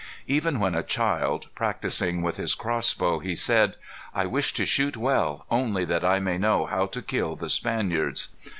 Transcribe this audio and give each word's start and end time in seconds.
Even 0.25 0.59
when 0.59 0.73
a 0.73 0.81
child, 0.81 1.49
practising 1.53 2.23
with 2.23 2.37
his 2.37 2.55
cross 2.55 2.91
bow, 2.91 3.19
he 3.19 3.35
said, 3.35 3.77
"I 4.15 4.25
wish 4.25 4.51
to 4.53 4.65
shoot 4.65 4.97
well, 4.97 5.45
only 5.51 5.85
that 5.85 6.03
I 6.03 6.19
may 6.19 6.39
know 6.39 6.65
how 6.65 6.87
to 6.87 7.03
kill 7.03 7.35
the 7.35 7.49
Spaniards." 7.49 8.29